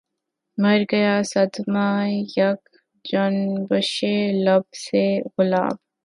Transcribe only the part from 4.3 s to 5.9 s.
لب سے غالب